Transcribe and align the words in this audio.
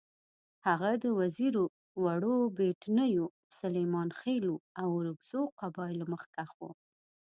هغه 0.67 0.91
د 1.03 1.05
وزیرو، 1.19 1.65
وړو 2.03 2.35
بېټنیو، 2.57 3.25
سلیمانخېلو 3.59 4.53
او 4.81 4.87
اورکزو 4.97 5.41
قبایلو 5.59 6.05
مخکښ 6.13 6.49
وو. 6.59 6.69